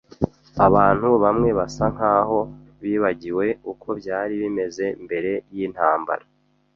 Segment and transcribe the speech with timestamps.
[0.65, 2.39] Abantu bamwe basa nkaho
[2.81, 6.25] bibagiwe uko byari bimeze mbere yintambara.